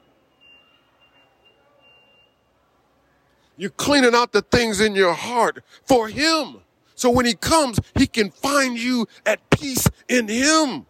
You're 3.61 3.69
cleaning 3.69 4.14
out 4.14 4.33
the 4.33 4.40
things 4.40 4.81
in 4.81 4.95
your 4.95 5.12
heart 5.12 5.62
for 5.85 6.09
Him. 6.09 6.62
So 6.95 7.11
when 7.11 7.26
He 7.26 7.35
comes, 7.35 7.79
He 7.95 8.07
can 8.07 8.31
find 8.31 8.79
you 8.79 9.07
at 9.26 9.50
peace 9.50 9.87
in 10.09 10.29
Him. 10.29 10.87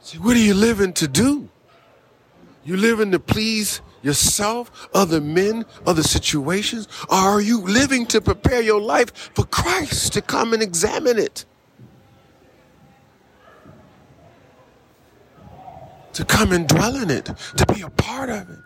See, 0.00 0.18
what 0.18 0.36
are 0.36 0.40
you 0.40 0.54
living 0.54 0.92
to 0.94 1.06
do? 1.06 1.48
You 2.64 2.76
living 2.76 3.12
to 3.12 3.20
please 3.20 3.80
yourself, 4.02 4.88
other 4.92 5.20
men, 5.20 5.64
other 5.86 6.02
situations? 6.02 6.88
Or 7.08 7.18
are 7.18 7.40
you 7.40 7.60
living 7.60 8.04
to 8.06 8.20
prepare 8.20 8.62
your 8.62 8.80
life 8.80 9.14
for 9.36 9.44
Christ 9.44 10.14
to 10.14 10.22
come 10.22 10.54
and 10.54 10.60
examine 10.60 11.20
it? 11.20 11.44
To 16.14 16.24
come 16.24 16.52
and 16.52 16.66
dwell 16.66 16.96
in 16.96 17.10
it, 17.10 17.30
to 17.56 17.66
be 17.72 17.82
a 17.82 17.90
part 17.90 18.30
of 18.30 18.50
it. 18.50 18.58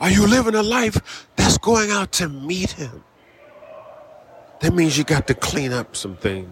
Are 0.00 0.10
you 0.10 0.26
living 0.26 0.54
a 0.54 0.62
life 0.62 1.28
that's 1.36 1.58
going 1.58 1.90
out 1.90 2.12
to 2.12 2.28
meet 2.28 2.72
Him? 2.72 3.04
That 4.60 4.74
means 4.74 4.98
you 4.98 5.04
got 5.04 5.26
to 5.28 5.34
clean 5.34 5.72
up 5.72 5.96
some 5.96 6.16
things. 6.16 6.50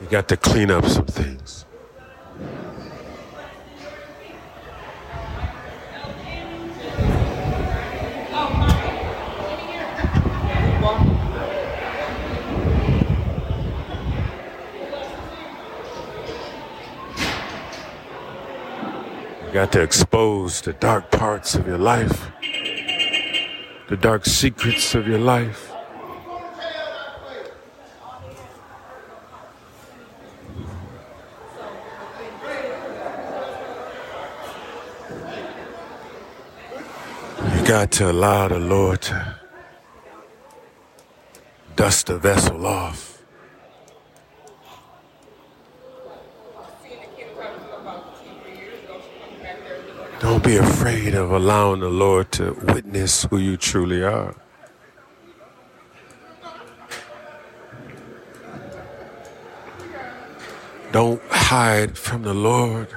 You 0.00 0.06
got 0.08 0.28
to 0.28 0.36
clean 0.36 0.70
up 0.70 0.86
some 0.86 1.06
things. 1.06 1.66
Got 19.60 19.72
to 19.72 19.82
expose 19.82 20.62
the 20.62 20.72
dark 20.72 21.10
parts 21.10 21.54
of 21.54 21.66
your 21.66 21.76
life, 21.76 22.30
the 23.90 23.96
dark 23.98 24.24
secrets 24.24 24.94
of 24.94 25.06
your 25.06 25.18
life. 25.18 25.70
You 37.54 37.66
got 37.66 37.90
to 37.92 38.10
allow 38.10 38.48
the 38.48 38.58
Lord 38.58 39.02
to 39.02 39.36
dust 41.76 42.06
the 42.06 42.16
vessel 42.16 42.66
off. 42.66 43.09
Don't 50.40 50.52
be 50.52 50.56
afraid 50.56 51.14
of 51.14 51.32
allowing 51.32 51.80
the 51.80 51.90
Lord 51.90 52.32
to 52.32 52.54
witness 52.62 53.24
who 53.24 53.36
you 53.36 53.58
truly 53.58 54.02
are. 54.02 54.34
Don't 60.92 61.20
hide 61.30 61.98
from 61.98 62.22
the 62.22 62.32
Lord 62.32 62.88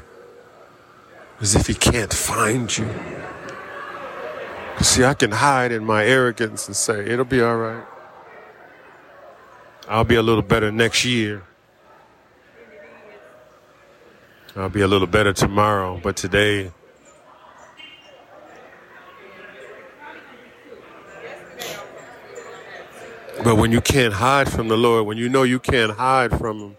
as 1.42 1.54
if 1.54 1.68
He 1.68 1.74
can't 1.74 2.14
find 2.14 2.78
you. 2.78 2.88
See, 4.80 5.04
I 5.04 5.14
can 5.14 5.32
hide 5.32 5.74
in 5.74 5.84
my 5.84 6.06
arrogance 6.06 6.68
and 6.68 6.76
say, 6.78 7.06
it'll 7.06 7.26
be 7.26 7.42
all 7.42 7.58
right. 7.58 7.84
I'll 9.90 10.06
be 10.06 10.16
a 10.16 10.24
little 10.24 10.44
better 10.44 10.72
next 10.72 11.04
year. 11.04 11.44
I'll 14.56 14.70
be 14.70 14.80
a 14.80 14.88
little 14.88 15.08
better 15.08 15.34
tomorrow, 15.34 16.00
but 16.02 16.16
today, 16.16 16.72
But 23.54 23.60
when 23.60 23.72
you 23.72 23.82
can't 23.82 24.16
hide 24.16 24.52
from 24.52 24.68
the 24.68 24.76
Lord, 24.76 25.06
when 25.06 25.20
you 25.20 25.30
know 25.30 25.44
you 25.44 25.60
can't 25.60 25.92
hide 25.92 26.36
from 26.39 26.60
Him, 26.60 26.78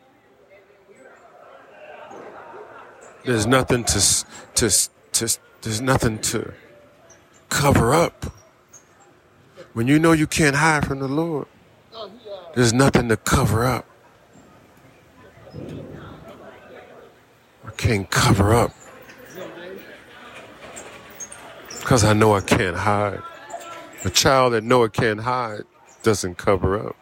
there's 3.24 3.46
nothing 3.46 3.84
to, 3.84 4.24
to, 4.56 4.88
to, 5.12 5.38
there's 5.62 5.80
nothing 5.80 6.18
to 6.22 6.52
cover 7.48 7.94
up. 7.94 8.26
When 9.74 9.86
you 9.86 10.00
know 10.00 10.10
you 10.10 10.26
can't 10.26 10.56
hide 10.56 10.84
from 10.84 10.98
the 10.98 11.06
Lord, 11.06 11.46
there's 12.56 12.72
nothing 12.72 13.08
to 13.08 13.18
cover 13.18 13.64
up. 13.64 13.86
I 17.64 17.70
can't 17.76 18.10
cover 18.10 18.52
up 18.52 18.72
because 21.78 22.02
I 22.02 22.14
know 22.14 22.34
I 22.34 22.40
can't 22.40 22.76
hide. 22.76 23.22
A 24.04 24.10
child 24.10 24.54
that 24.54 24.64
know 24.64 24.82
it 24.82 24.92
can't 24.92 25.20
hide 25.20 25.62
doesn't 26.04 26.36
cover 26.36 26.88
up. 26.88 26.96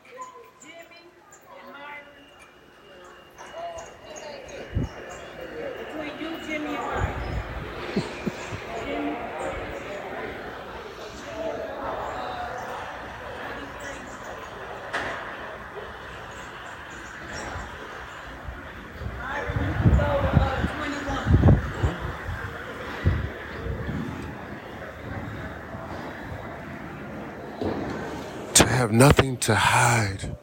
To 28.54 28.66
have 28.82 28.90
nothing 28.90 29.36
to 29.36 29.54
hide 29.54 30.34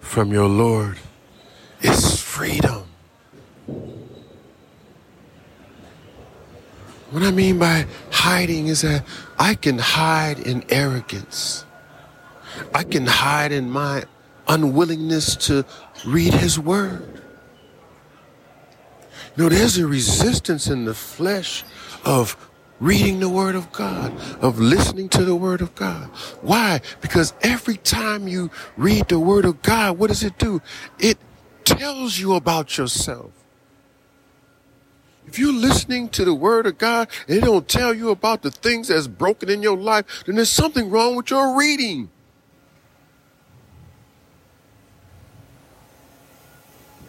from 0.00 0.32
your 0.32 0.48
Lord 0.48 0.96
is 1.82 2.18
freedom. 2.18 2.84
What 7.10 7.22
I 7.22 7.30
mean 7.32 7.58
by 7.58 7.84
hiding 8.10 8.68
is 8.68 8.80
that 8.80 9.04
I 9.38 9.54
can 9.54 9.76
hide 9.76 10.38
in 10.38 10.64
arrogance. 10.70 11.66
I 12.74 12.84
can 12.84 13.04
hide 13.04 13.52
in 13.52 13.70
my 13.70 14.04
unwillingness 14.48 15.36
to 15.48 15.66
read 16.06 16.32
His 16.32 16.58
Word. 16.58 17.20
You 19.36 19.42
know, 19.42 19.48
there's 19.50 19.76
a 19.76 19.86
resistance 19.86 20.68
in 20.68 20.86
the 20.86 20.94
flesh 20.94 21.64
of 22.02 22.34
reading 22.80 23.20
the 23.20 23.28
Word 23.28 23.54
of 23.54 23.72
God, 23.72 24.12
of 24.40 24.58
listening 24.58 25.08
to 25.10 25.24
the 25.24 25.36
Word 25.36 25.60
of 25.60 25.74
God. 25.74 26.08
Why? 26.42 26.80
Because 27.00 27.32
every 27.42 27.76
time 27.76 28.28
you 28.28 28.50
read 28.76 29.08
the 29.08 29.18
Word 29.18 29.44
of 29.44 29.62
God, 29.62 29.98
what 29.98 30.08
does 30.08 30.22
it 30.22 30.38
do? 30.38 30.60
It 30.98 31.18
tells 31.64 32.18
you 32.18 32.34
about 32.34 32.78
yourself. 32.78 33.32
If 35.26 35.38
you're 35.38 35.52
listening 35.52 36.08
to 36.10 36.24
the 36.24 36.34
word 36.34 36.66
of 36.66 36.78
God 36.78 37.08
and 37.26 37.38
it 37.38 37.40
don't 37.40 37.68
tell 37.68 37.92
you 37.92 38.10
about 38.10 38.42
the 38.42 38.50
things 38.50 38.88
that's 38.88 39.08
broken 39.08 39.50
in 39.50 39.60
your 39.60 39.76
life, 39.76 40.24
then 40.24 40.36
there's 40.36 40.48
something 40.48 40.88
wrong 40.88 41.16
with 41.16 41.30
your 41.30 41.58
reading. 41.58 42.10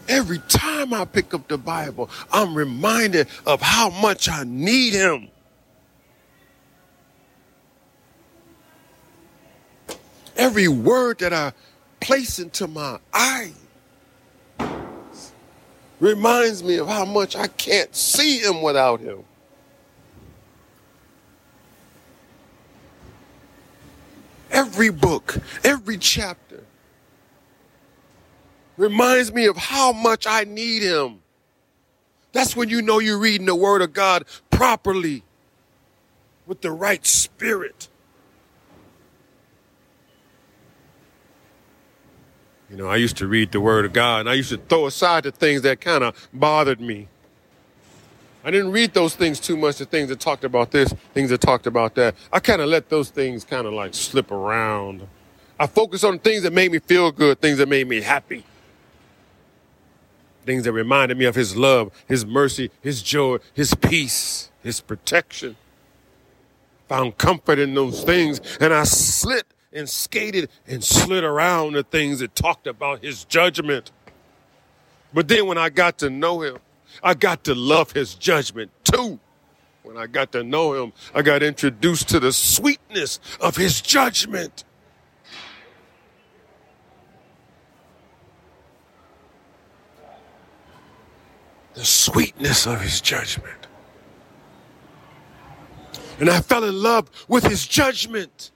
Every 0.08 0.40
time 0.40 0.94
I 0.94 1.06
pick 1.06 1.34
up 1.34 1.48
the 1.48 1.58
Bible, 1.58 2.10
I'm 2.32 2.56
reminded 2.56 3.28
of 3.46 3.62
how 3.62 3.90
much 3.90 4.28
I 4.30 4.44
need 4.46 4.94
him. 4.94 5.30
Every 10.58 10.70
word 10.70 11.20
that 11.20 11.34
I 11.34 11.54
place 12.00 12.40
into 12.40 12.66
my 12.66 12.98
eye 13.14 13.52
reminds 16.00 16.64
me 16.64 16.78
of 16.78 16.88
how 16.88 17.06
much 17.06 17.36
I 17.36 17.46
can't 17.46 17.96
see 17.96 18.40
him 18.40 18.64
without 18.64 19.00
him. 19.00 19.24
Every 24.50 24.90
book, 24.90 25.38
every 25.64 26.00
chapter 26.00 26.64
reminds 28.78 29.32
me 29.32 29.46
of 29.46 29.58
how 29.58 29.92
much 29.92 30.26
I 30.26 30.44
need 30.46 30.82
him. 30.82 31.20
That's 32.32 32.56
when 32.56 32.70
you 32.70 32.82
know 32.82 32.98
you're 32.98 33.20
reading 33.20 33.46
the 33.46 33.54
Word 33.54 33.84
of 33.84 33.94
God 33.94 34.26
properly 34.50 35.22
with 36.48 36.62
the 36.62 36.72
right 36.72 37.06
spirit. 37.06 37.90
You 42.70 42.76
know, 42.76 42.88
I 42.88 42.98
used 42.98 43.18
to 43.18 43.28
read 43.28 43.52
the 43.52 43.62
Word 43.62 43.86
of 43.86 43.94
God 43.94 44.22
and 44.22 44.30
I 44.30 44.34
used 44.34 44.50
to 44.50 44.58
throw 44.58 44.88
aside 44.88 45.24
the 45.24 45.32
things 45.32 45.62
that 45.62 45.80
kind 45.80 46.04
of 46.04 46.30
bothered 46.34 46.82
me. 46.82 47.08
I 48.44 48.52
didn't 48.52 48.72
read 48.72 48.94
those 48.94 49.16
things 49.16 49.40
too 49.40 49.58
much, 49.58 49.78
the 49.78 49.86
things 49.86 50.10
that 50.10 50.20
talked 50.20 50.44
about 50.44 50.72
this, 50.72 50.94
things 51.14 51.30
that 51.30 51.42
talked 51.42 51.68
about 51.68 51.96
that. 51.96 52.16
I 52.32 52.40
kind 52.40 52.62
of 52.62 52.70
let 52.70 52.90
those 52.90 53.10
things 53.10 53.44
kind 53.44 53.68
of 53.68 53.74
like 53.74 53.94
slip 53.94 54.32
around. 54.32 55.08
I 55.60 55.68
focused 55.68 56.06
on 56.06 56.20
things 56.20 56.44
that 56.44 56.54
made 56.54 56.72
me 56.72 56.80
feel 56.80 57.12
good, 57.12 57.42
things 57.42 57.58
that 57.58 57.68
made 57.68 57.88
me 57.88 58.02
happy. 58.02 58.44
Things 60.46 60.64
that 60.64 60.72
reminded 60.72 61.18
me 61.18 61.26
of 61.26 61.36
His 61.36 61.58
love, 61.58 61.92
His 62.08 62.26
mercy, 62.26 62.72
His 62.82 63.02
joy, 63.02 63.38
His 63.54 63.74
peace, 63.74 64.50
His 64.64 64.80
protection. 64.82 65.56
Found 66.88 67.18
comfort 67.18 67.60
in 67.60 67.74
those 67.74 68.04
things 68.04 68.40
and 68.62 68.74
I 68.74 68.84
slid 68.84 69.44
and 69.78 69.88
skated 69.88 70.50
and 70.68 70.84
slid 70.84 71.24
around 71.24 71.74
the 71.74 71.84
things 71.84 72.20
that 72.20 72.36
talked 72.36 72.68
about 72.68 73.04
his 73.04 73.24
judgment. 73.26 73.92
But 75.14 75.28
then 75.28 75.46
when 75.46 75.58
I 75.58 75.70
got 75.70 76.00
to 76.00 76.10
know 76.10 76.42
him, 76.42 76.58
I 77.04 77.14
got 77.14 77.44
to 77.46 77.56
love 77.56 77.92
his 77.92 78.16
judgment 78.16 78.72
too. 78.84 79.20
When 79.84 79.96
I 79.96 80.08
got 80.08 80.32
to 80.34 80.44
know 80.44 80.74
him, 80.74 80.94
I 81.14 81.22
got 81.22 81.44
introduced 81.44 82.10
to 82.10 82.20
the 82.20 82.34
sweetness 82.34 83.20
of 83.40 83.56
his 83.56 83.80
judgment. 83.80 84.64
The 91.76 91.86
sweetness 91.86 92.66
of 92.66 92.82
his 92.82 93.00
judgment. 93.00 93.68
And 96.20 96.30
I 96.30 96.42
fell 96.42 96.64
in 96.64 96.82
love 96.82 97.10
with 97.28 97.46
his 97.46 97.68
judgment 97.68 98.52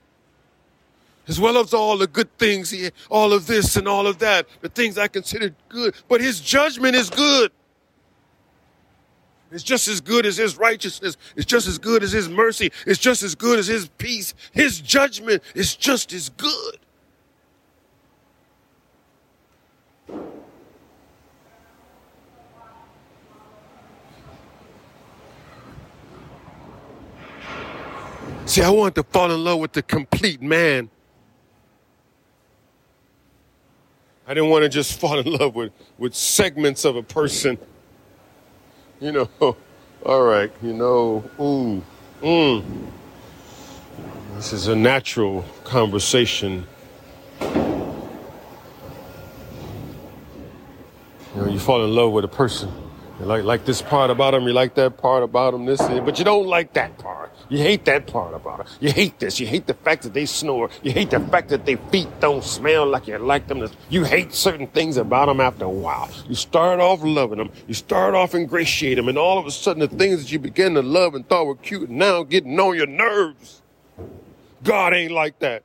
as 1.28 1.38
well 1.38 1.58
as 1.58 1.72
all 1.72 1.96
the 1.98 2.06
good 2.06 2.36
things, 2.38 2.70
he, 2.70 2.90
all 3.08 3.32
of 3.32 3.46
this 3.46 3.76
and 3.76 3.86
all 3.86 4.06
of 4.06 4.18
that, 4.18 4.46
the 4.60 4.68
things 4.68 4.98
I 4.98 5.08
considered 5.08 5.54
good. 5.68 5.94
But 6.08 6.20
his 6.20 6.40
judgment 6.40 6.96
is 6.96 7.10
good. 7.10 7.52
It's 9.52 9.62
just 9.62 9.86
as 9.86 10.00
good 10.00 10.24
as 10.24 10.38
his 10.38 10.56
righteousness. 10.56 11.16
It's 11.36 11.44
just 11.44 11.68
as 11.68 11.78
good 11.78 12.02
as 12.02 12.12
his 12.12 12.28
mercy. 12.28 12.72
It's 12.86 12.98
just 12.98 13.22
as 13.22 13.34
good 13.34 13.58
as 13.58 13.66
his 13.66 13.88
peace. 13.98 14.34
His 14.52 14.80
judgment 14.80 15.42
is 15.54 15.76
just 15.76 16.12
as 16.12 16.30
good. 16.30 16.78
See, 28.46 28.62
I 28.62 28.70
want 28.70 28.94
to 28.96 29.02
fall 29.02 29.30
in 29.30 29.44
love 29.44 29.60
with 29.60 29.72
the 29.72 29.82
complete 29.82 30.42
man. 30.42 30.90
I 34.26 34.34
didn't 34.34 34.50
want 34.50 34.62
to 34.62 34.68
just 34.68 35.00
fall 35.00 35.18
in 35.18 35.32
love 35.32 35.54
with, 35.54 35.72
with 35.98 36.14
segments 36.14 36.84
of 36.84 36.96
a 36.96 37.02
person. 37.02 37.58
You 39.00 39.12
know, 39.12 39.28
all 40.04 40.22
right, 40.22 40.52
you 40.62 40.72
know, 40.72 41.24
ooh, 41.40 41.82
mm. 42.20 42.64
This 44.36 44.52
is 44.52 44.68
a 44.68 44.76
natural 44.76 45.44
conversation. 45.64 46.66
You 47.40 47.48
know, 51.36 51.48
you 51.48 51.58
fall 51.58 51.84
in 51.84 51.94
love 51.94 52.12
with 52.12 52.24
a 52.24 52.28
person. 52.28 52.70
You 53.20 53.26
like 53.26 53.44
like 53.44 53.64
this 53.64 53.82
part 53.82 54.10
about 54.10 54.32
them, 54.32 54.46
you 54.46 54.52
like 54.52 54.74
that 54.74 54.98
part 54.98 55.22
about 55.22 55.52
them, 55.52 55.64
this, 55.64 55.80
but 55.80 56.18
you 56.18 56.24
don't 56.24 56.46
like 56.46 56.72
that 56.74 56.98
part. 56.98 57.11
You 57.52 57.58
hate 57.58 57.84
that 57.84 58.06
part 58.06 58.32
about 58.32 58.60
it. 58.60 58.66
You 58.80 58.90
hate 58.90 59.18
this. 59.18 59.38
You 59.38 59.46
hate 59.46 59.66
the 59.66 59.74
fact 59.74 60.04
that 60.04 60.14
they 60.14 60.24
snore. 60.24 60.70
You 60.82 60.90
hate 60.90 61.10
the 61.10 61.20
fact 61.20 61.50
that 61.50 61.66
their 61.66 61.76
feet 61.76 62.08
don't 62.18 62.42
smell 62.42 62.86
like 62.86 63.06
you 63.06 63.18
like 63.18 63.46
them. 63.46 63.68
You 63.90 64.04
hate 64.04 64.32
certain 64.32 64.68
things 64.68 64.96
about 64.96 65.26
them 65.26 65.38
after 65.38 65.66
a 65.66 65.68
while. 65.68 66.08
You 66.26 66.34
start 66.34 66.80
off 66.80 67.02
loving 67.02 67.36
them. 67.36 67.50
You 67.68 67.74
start 67.74 68.14
off 68.14 68.34
ingratiating 68.34 68.96
them. 68.96 69.10
And 69.10 69.18
all 69.18 69.36
of 69.36 69.44
a 69.44 69.50
sudden, 69.50 69.80
the 69.80 69.88
things 69.88 70.22
that 70.22 70.32
you 70.32 70.38
began 70.38 70.72
to 70.72 70.80
love 70.80 71.14
and 71.14 71.28
thought 71.28 71.44
were 71.44 71.56
cute 71.56 71.90
now 71.90 72.22
getting 72.22 72.58
on 72.58 72.74
your 72.74 72.86
nerves. 72.86 73.60
God 74.64 74.94
ain't 74.94 75.12
like 75.12 75.38
that. 75.40 75.62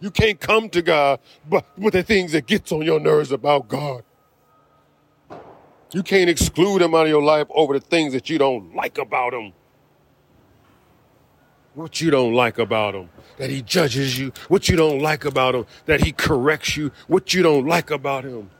You 0.00 0.10
can't 0.10 0.40
come 0.40 0.68
to 0.70 0.82
God 0.82 1.20
but 1.48 1.64
with 1.78 1.92
the 1.92 2.02
things 2.02 2.32
that 2.32 2.48
gets 2.48 2.72
on 2.72 2.82
your 2.82 2.98
nerves 2.98 3.30
about 3.30 3.68
God. 3.68 4.02
You 5.92 6.02
can't 6.02 6.28
exclude 6.28 6.82
him 6.82 6.92
out 6.96 7.04
of 7.04 7.08
your 7.08 7.22
life 7.22 7.46
over 7.50 7.78
the 7.78 7.86
things 7.86 8.14
that 8.14 8.28
you 8.28 8.38
don't 8.38 8.74
like 8.74 8.98
about 8.98 9.32
him 9.32 9.52
what 11.80 12.00
you 12.00 12.10
don't 12.10 12.34
like 12.34 12.58
about 12.58 12.94
him, 12.94 13.08
that 13.38 13.48
he 13.48 13.62
judges 13.62 14.18
you, 14.18 14.32
what 14.48 14.68
you 14.68 14.76
don't 14.76 15.00
like 15.00 15.24
about 15.24 15.54
him, 15.54 15.64
that 15.86 16.02
he 16.02 16.12
corrects 16.12 16.76
you, 16.76 16.92
what 17.08 17.32
you 17.32 17.42
don't 17.42 17.66
like 17.66 17.90
about 17.90 18.24
him, 18.24 18.50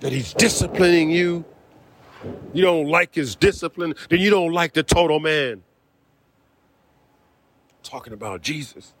that 0.00 0.12
he's 0.12 0.32
disciplining 0.34 1.10
you. 1.10 1.44
You 2.52 2.62
don't 2.62 2.86
like 2.86 3.16
his 3.16 3.34
discipline, 3.34 3.94
then 4.08 4.20
you 4.20 4.30
don't 4.30 4.52
like 4.52 4.74
the 4.74 4.84
total 4.84 5.18
man. 5.18 5.64
Talking 7.82 8.12
about 8.12 8.42
Jesus. 8.42 8.92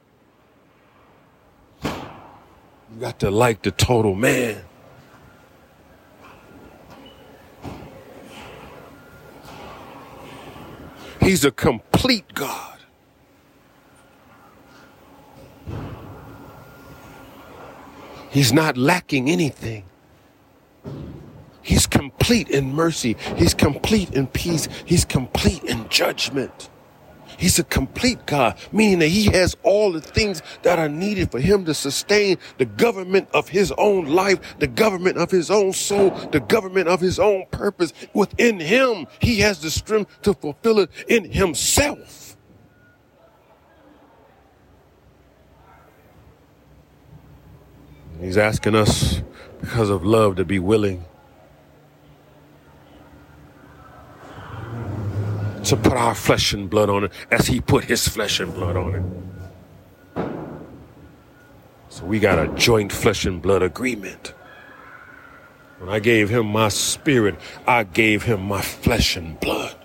You 1.84 1.92
got 2.98 3.20
to 3.20 3.30
like 3.30 3.62
the 3.62 3.70
total 3.70 4.16
man. 4.16 4.64
He's 11.32 11.46
a 11.46 11.50
complete 11.50 12.34
God. 12.34 12.78
He's 18.30 18.52
not 18.52 18.76
lacking 18.76 19.30
anything. 19.30 19.84
He's 21.62 21.86
complete 21.86 22.50
in 22.50 22.74
mercy. 22.74 23.16
He's 23.38 23.54
complete 23.54 24.12
in 24.12 24.26
peace. 24.26 24.68
He's 24.84 25.06
complete 25.06 25.64
in 25.64 25.88
judgment. 25.88 26.68
He's 27.38 27.58
a 27.58 27.64
complete 27.64 28.26
God, 28.26 28.56
meaning 28.72 29.00
that 29.00 29.08
he 29.08 29.26
has 29.26 29.56
all 29.62 29.92
the 29.92 30.00
things 30.00 30.42
that 30.62 30.78
are 30.78 30.88
needed 30.88 31.30
for 31.30 31.40
him 31.40 31.64
to 31.64 31.74
sustain 31.74 32.38
the 32.58 32.64
government 32.64 33.28
of 33.34 33.48
his 33.48 33.72
own 33.78 34.06
life, 34.06 34.58
the 34.58 34.66
government 34.66 35.18
of 35.18 35.30
his 35.30 35.50
own 35.50 35.72
soul, 35.72 36.10
the 36.30 36.40
government 36.40 36.88
of 36.88 37.00
his 37.00 37.18
own 37.18 37.46
purpose. 37.50 37.92
Within 38.14 38.60
him, 38.60 39.06
he 39.20 39.40
has 39.40 39.60
the 39.60 39.70
strength 39.70 40.22
to 40.22 40.34
fulfill 40.34 40.80
it 40.80 40.90
in 41.08 41.30
himself. 41.30 42.36
He's 48.20 48.38
asking 48.38 48.76
us 48.76 49.20
because 49.60 49.90
of 49.90 50.04
love 50.04 50.36
to 50.36 50.44
be 50.44 50.60
willing 50.60 51.04
to 55.64 55.76
put 55.76 55.92
our 55.92 56.14
flesh 56.14 56.52
and 56.52 56.68
blood 56.68 56.90
on 56.90 57.04
it 57.04 57.12
as 57.30 57.46
he 57.46 57.60
put 57.60 57.84
his 57.84 58.08
flesh 58.08 58.40
and 58.40 58.52
blood 58.54 58.76
on 58.76 58.94
it. 58.94 59.02
So 61.88 62.04
we 62.04 62.18
got 62.18 62.38
a 62.38 62.48
joint 62.56 62.90
flesh 62.90 63.26
and 63.26 63.40
blood 63.42 63.62
agreement. 63.62 64.34
When 65.78 65.90
I 65.90 65.98
gave 65.98 66.30
him 66.30 66.46
my 66.46 66.68
spirit, 66.68 67.34
I 67.66 67.84
gave 67.84 68.22
him 68.22 68.42
my 68.42 68.62
flesh 68.62 69.16
and 69.16 69.38
blood. 69.40 69.76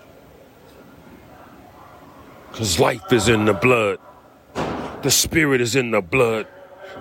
Because 2.50 2.80
life 2.80 3.12
is 3.12 3.28
in 3.28 3.44
the 3.44 3.52
blood, 3.52 3.98
the 5.02 5.10
spirit 5.10 5.60
is 5.60 5.76
in 5.76 5.90
the 5.90 6.00
blood. 6.00 6.46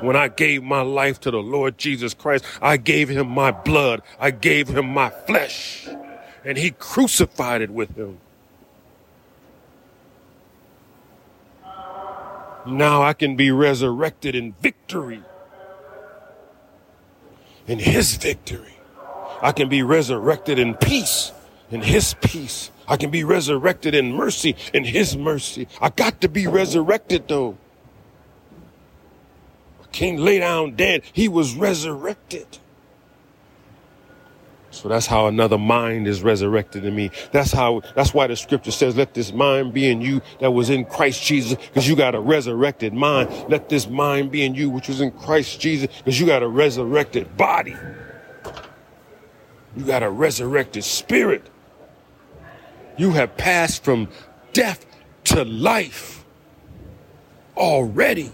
When 0.01 0.15
I 0.15 0.27
gave 0.27 0.61
my 0.61 0.81
life 0.81 1.19
to 1.21 1.31
the 1.31 1.41
Lord 1.41 1.77
Jesus 1.77 2.13
Christ, 2.13 2.43
I 2.61 2.77
gave 2.77 3.09
him 3.09 3.27
my 3.27 3.51
blood, 3.51 4.01
I 4.19 4.31
gave 4.31 4.67
him 4.67 4.87
my 4.89 5.09
flesh, 5.09 5.87
and 6.43 6.57
he 6.57 6.71
crucified 6.71 7.61
it 7.61 7.71
with 7.71 7.95
him. 7.95 8.19
Now 12.67 13.01
I 13.01 13.13
can 13.13 13.36
be 13.36 13.51
resurrected 13.51 14.36
in 14.36 14.53
victory. 14.62 15.23
In 17.67 17.80
his 17.80 18.15
victory. 18.15 18.77
I 19.41 19.51
can 19.51 19.69
be 19.69 19.84
resurrected 19.84 20.60
in 20.60 20.75
peace. 20.75 21.32
In 21.69 21.82
his 21.82 22.13
peace. 22.21 22.71
I 22.88 22.95
can 22.95 23.12
be 23.12 23.23
resurrected 23.23 23.93
in 23.93 24.13
mercy, 24.13 24.56
in 24.73 24.86
His 24.86 25.17
mercy. 25.17 25.67
I 25.82 25.89
got 25.89 26.21
to 26.21 26.30
be 26.30 26.47
resurrected 26.47 27.27
though. 27.27 27.58
I 29.84 29.88
can't 29.91 30.19
lay 30.19 30.39
down 30.39 30.75
dead. 30.75 31.03
He 31.12 31.27
was 31.27 31.53
resurrected. 31.56 32.60
So 34.77 34.89
that's 34.89 35.05
how 35.05 35.27
another 35.27 35.57
mind 35.57 36.07
is 36.07 36.21
resurrected 36.21 36.85
in 36.85 36.95
me. 36.95 37.11
That's 37.31 37.51
how, 37.51 37.81
that's 37.95 38.13
why 38.13 38.27
the 38.27 38.35
scripture 38.35 38.71
says, 38.71 38.95
let 38.95 39.13
this 39.13 39.33
mind 39.33 39.73
be 39.73 39.89
in 39.89 40.01
you 40.01 40.21
that 40.39 40.51
was 40.51 40.69
in 40.69 40.85
Christ 40.85 41.23
Jesus, 41.23 41.57
because 41.57 41.87
you 41.87 41.95
got 41.95 42.15
a 42.15 42.19
resurrected 42.19 42.93
mind. 42.93 43.29
Let 43.49 43.69
this 43.69 43.87
mind 43.87 44.31
be 44.31 44.43
in 44.43 44.55
you, 44.55 44.69
which 44.69 44.87
was 44.87 45.01
in 45.01 45.11
Christ 45.11 45.59
Jesus, 45.59 45.87
because 45.97 46.19
you 46.19 46.25
got 46.25 46.43
a 46.43 46.47
resurrected 46.47 47.35
body. 47.35 47.75
You 49.75 49.83
got 49.83 50.03
a 50.03 50.09
resurrected 50.09 50.83
spirit. 50.83 51.49
You 52.97 53.11
have 53.11 53.37
passed 53.37 53.83
from 53.83 54.09
death 54.53 54.85
to 55.25 55.43
life 55.43 56.25
already. 57.55 58.31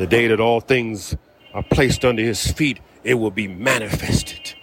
The 0.00 0.06
day 0.06 0.28
that 0.28 0.40
all 0.40 0.62
things 0.62 1.14
are 1.52 1.62
placed 1.62 2.06
under 2.06 2.22
his 2.22 2.50
feet, 2.50 2.80
it 3.04 3.14
will 3.14 3.30
be 3.30 3.46
manifested. 3.46 4.54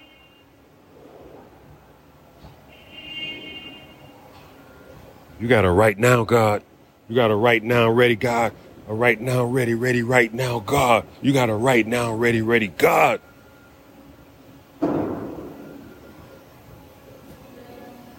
You 5.40 5.48
got 5.48 5.64
a 5.64 5.70
right 5.70 5.98
now, 5.98 6.24
God. 6.24 6.64
You 7.08 7.16
got 7.16 7.30
a 7.30 7.36
right 7.36 7.62
now, 7.62 7.88
ready, 7.88 8.16
God. 8.16 8.52
A 8.90 8.94
right 8.96 9.22
now, 9.22 9.44
ready, 9.44 9.76
ready, 9.76 10.02
right 10.02 10.34
now, 10.34 10.60
God. 10.60 11.06
You 11.22 11.34
got 11.34 11.52
a 11.52 11.56
right 11.56 11.86
now, 11.86 12.16
ready, 12.16 12.42
ready, 12.42 12.70
God. 12.70 13.22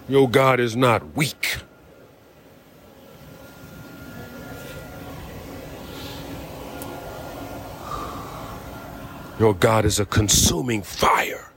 Your 0.09 0.31
God 0.31 0.61
is 0.61 0.77
not 0.77 1.17
weak. 1.17 1.57
Your 9.39 9.55
God 9.55 9.85
is 9.85 10.01
a 10.01 10.05
consuming 10.05 10.83
fire. 10.83 11.48